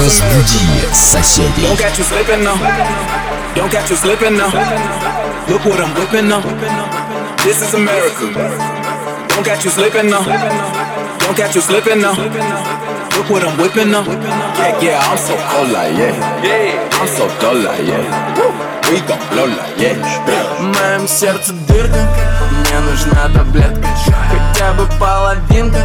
[0.00, 1.66] Разбуди соседей.
[1.66, 2.56] Don't catch you slipping now.
[3.54, 4.50] Don't catch you slipping now.
[5.48, 6.40] Look what I'm whipping now.
[7.44, 8.26] This is America.
[9.28, 10.24] Don't catch you slipping now.
[11.20, 12.14] Don't catch you slipping now.
[13.16, 14.04] Look what I'm whipping now.
[14.04, 16.42] Yeah, yeah, I'm so cold like yeah.
[16.42, 18.36] Yeah, I'm so dull like yeah.
[18.36, 18.76] Woo.
[18.90, 19.96] We gon' blow like yeah.
[20.58, 22.08] В моем сердце дырка,
[22.50, 23.88] мне нужна таблетка
[24.30, 25.84] Хотя бы половинка,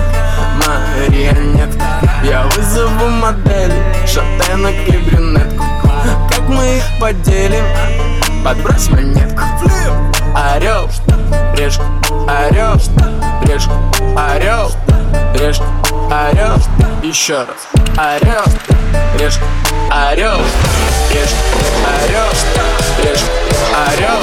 [0.66, 1.84] Марионетка.
[2.22, 5.64] Я вызову модели, шатенок и брюнетку.
[6.30, 7.64] Как мы их поделим,
[8.44, 9.42] подбрось монетку.
[10.34, 10.88] Орел,
[11.56, 11.84] решка,
[12.28, 12.74] орел,
[13.42, 13.72] решка,
[14.16, 14.70] орел,
[15.34, 15.64] решка,
[16.10, 16.56] орел.
[17.02, 18.44] Еще раз, орел,
[19.18, 19.44] решка,
[19.90, 20.38] орел,
[21.10, 21.36] решка,
[22.02, 22.28] орел,
[22.98, 23.30] решка,
[23.86, 24.20] орел,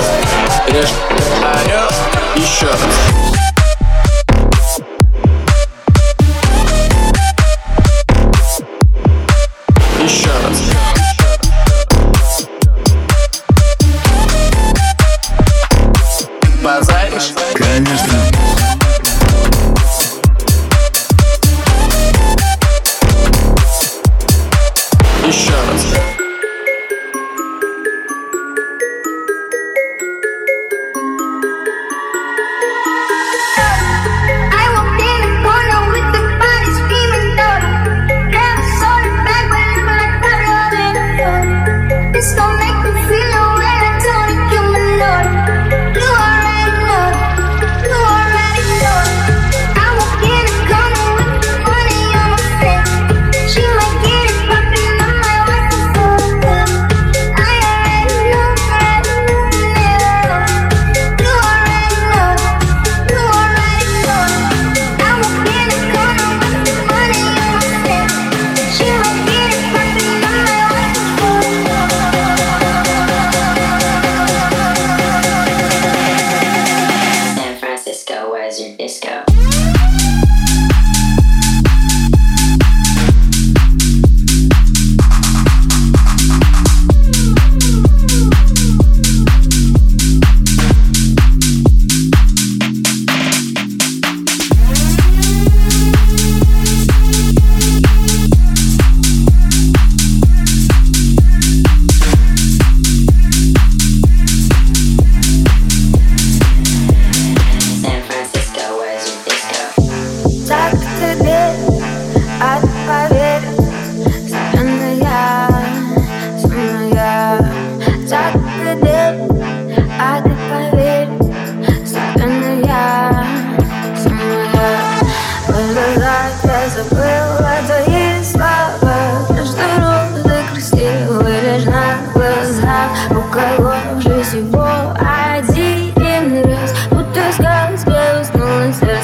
[0.68, 0.96] решка,
[1.54, 1.90] орел.
[2.36, 3.53] Еще раз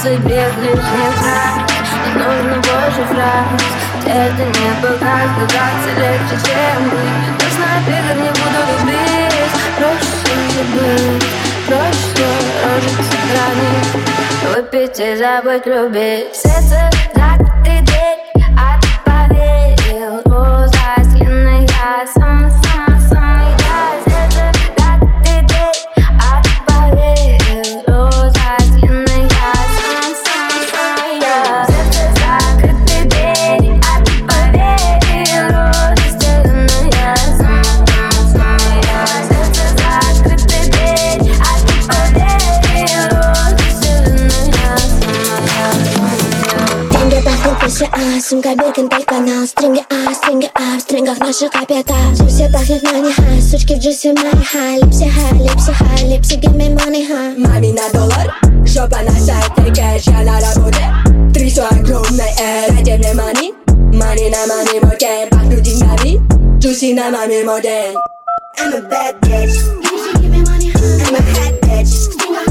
[0.07, 1.59] без лишних фраз.
[2.05, 3.61] Не нужно больше фраз,
[4.05, 7.37] это не пока казаться легче, чем быть.
[7.37, 11.27] Точно бегать не буду любить, проще забыть,
[11.67, 12.27] проще
[12.63, 13.87] рожить границ,
[14.55, 16.33] выпить и забыть любить.
[16.33, 18.21] Сердце закрыты дверь,
[18.57, 22.49] отповедил роза сленная, сама,
[48.48, 51.94] PCA, сумка Биркин, канал Стринги А, стринги А, в стрингах наших капета
[52.28, 56.56] Все пахнет мани, ха, сучки в джусе мани, ха Липси, ха, липси, ха, липси, give
[56.56, 60.84] me money, ха Мами на доллар, жопа на сайте, кэш, я на работе
[61.32, 63.54] Трясу огромной эр, дайте мне мани
[63.92, 66.20] Мани на мани мой кэм, пахну деньгами
[66.58, 67.96] Джуси на маме мой день
[68.58, 72.47] I'm a bad bitch Липси, give me money, ха I'm a bad bitch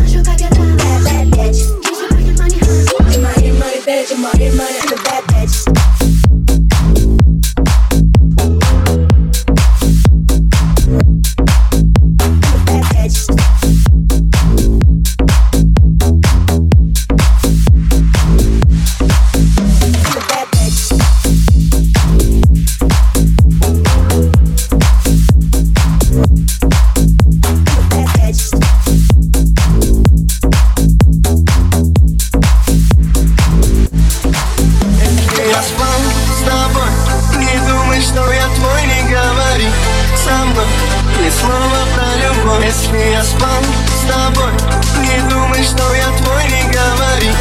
[42.60, 44.52] Если я спал с тобой
[45.00, 47.32] Не думай, что я твой, не говори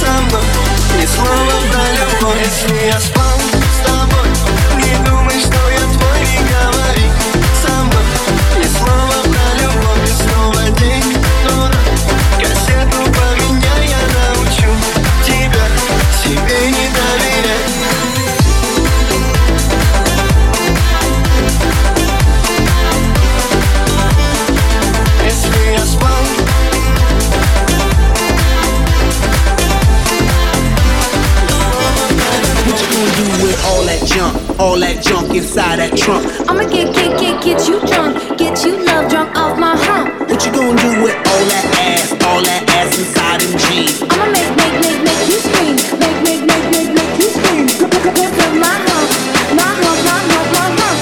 [0.00, 0.42] со мной
[0.98, 3.21] Ни слова про любовь Если я спал
[34.58, 36.26] all that junk inside that trunk?
[36.48, 40.28] I'ma get, get, get, get you drunk, get you love drunk off my hump.
[40.28, 44.02] What you gonna do with all that ass, all that ass inside them jeans?
[44.02, 47.66] I'ma make, make, make, make you scream, make, make, make, make, make you scream.
[47.68, 49.08] Cause my hump,
[49.58, 50.98] my hump, my hump, my hump,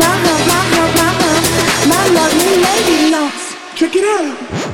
[0.00, 1.44] my hump, my hump, my hump,
[1.90, 3.44] my lovely lady lumps.
[3.78, 4.73] Check it out.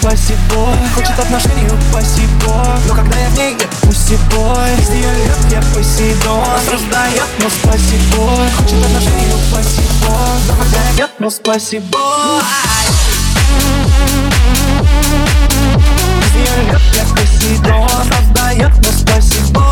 [0.00, 0.74] Спасибо.
[0.94, 2.78] Хочет отношений, спасибо.
[2.86, 8.48] Но когда я в ней, я пусибой Из нее лет я Посейдон Раздает, но спасибо.
[8.56, 10.16] Хочет отношений, спасибо.
[10.48, 11.98] Но когда я нет, но спасибо
[16.24, 19.64] Из нее лет я Посейдон Раздает, но спасибо.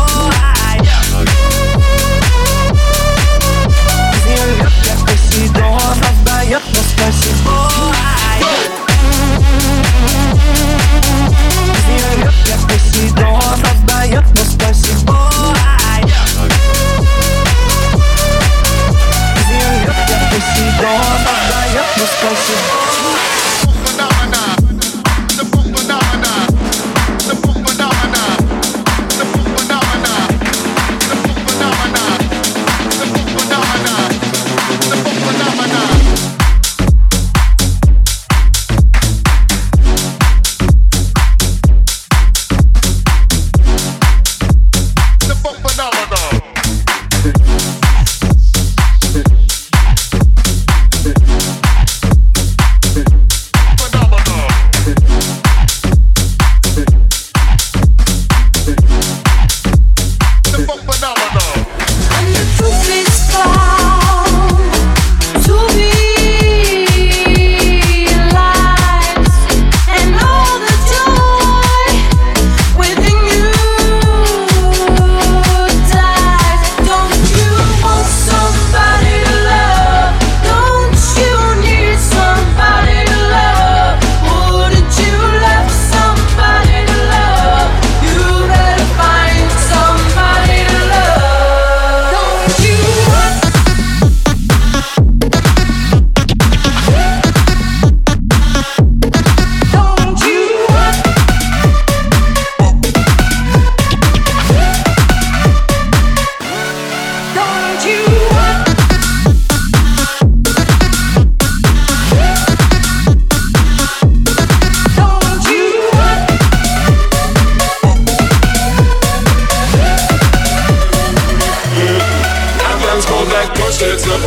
[4.13, 8.16] Из нее лет я Посейдон Раздает, но спасибо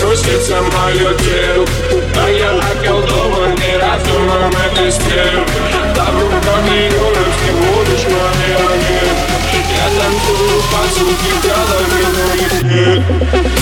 [0.00, 1.66] пустится мое тело
[2.16, 5.44] А я околдован, не разумом этой стрел
[5.94, 8.60] Добру, как не юность, не будешь моей
[9.76, 12.04] Я танцую по сути голове,
[13.32, 13.59] но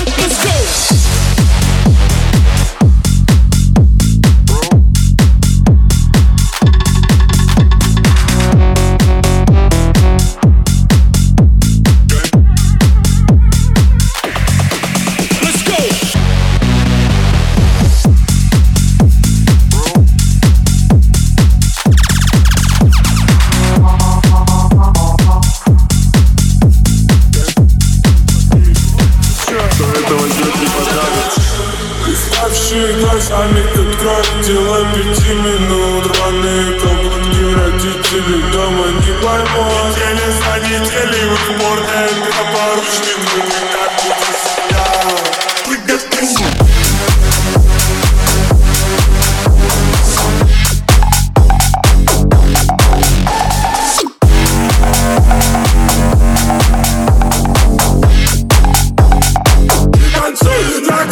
[60.38, 61.04] Танцуй на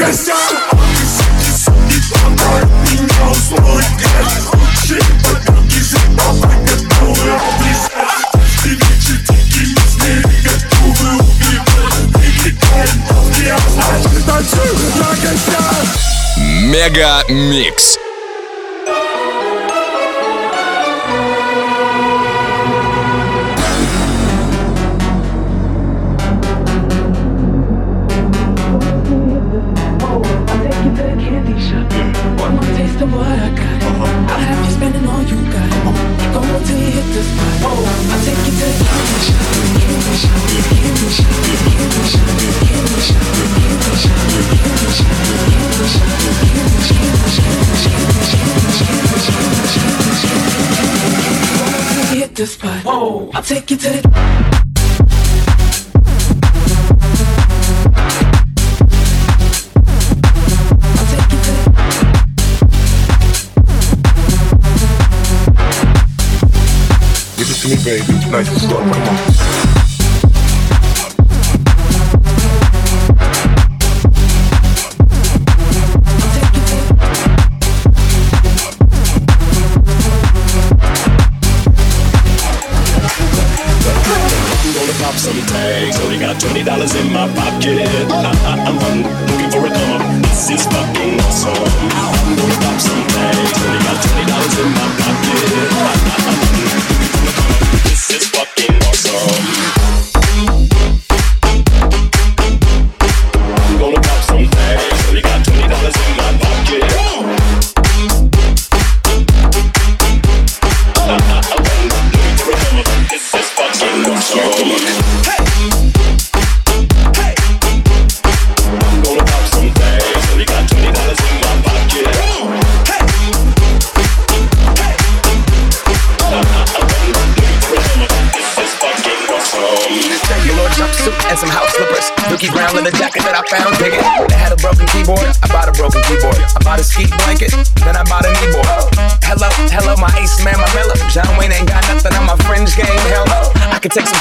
[2.11, 7.31] помой Меня усвой, грязь Лучшие подруги Забавы готовы
[8.63, 12.99] Ты вечер дикий, мистерии Готовы убивать Привлекаем
[13.37, 15.77] грязь Танцуй на гостях.
[16.37, 17.23] Мега
[53.35, 54.37] I'll take to the.
[67.69, 68.13] me, baby.
[68.31, 69.46] Nice to start, come on.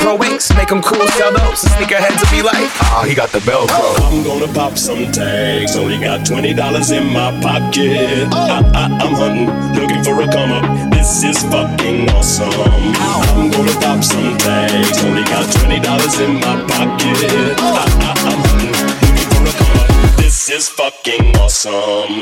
[0.06, 1.64] Pro Wings, make them cool, sell those.
[1.64, 3.70] The sneakerheads will be like, ah, oh, he got the Velcro.
[3.72, 6.54] Oh, I'm gonna pop some tags, only got $20
[6.94, 8.30] in my pocket.
[8.32, 8.38] Oh.
[8.38, 10.94] I, I, I'm hunting, looking for a come up.
[10.94, 12.54] This is fucking awesome.
[12.54, 13.34] Ow.
[13.34, 17.58] I'm gonna pop some tags, only got $20 in my pocket.
[17.58, 17.74] Oh.
[17.74, 19.90] I, I, I'm hunting, looking for a come up.
[20.18, 22.14] This is fucking awesome.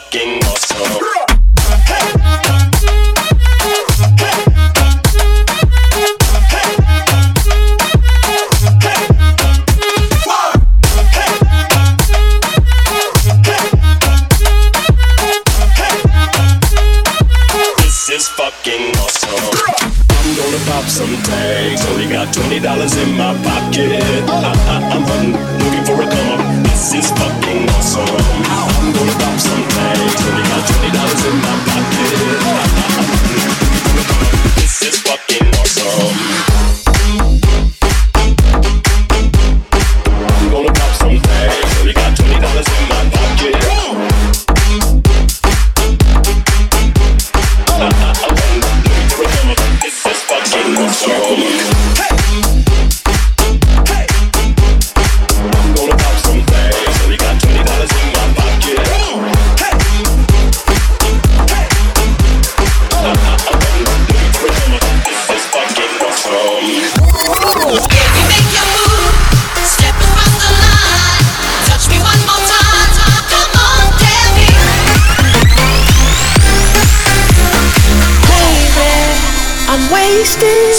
[0.00, 1.09] fucking awesome.